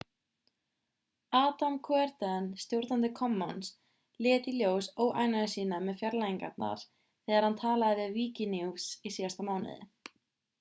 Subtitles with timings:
[1.39, 3.69] adam cuerden stjórnandi commons
[4.27, 9.89] lét í ljós óánægju sína með fjarlægingarnar þegar hann talaði við wikinews í síðasta mánuði